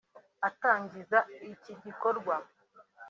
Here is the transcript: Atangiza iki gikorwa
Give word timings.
Atangiza 0.47 1.17
iki 1.53 1.73
gikorwa 1.83 2.35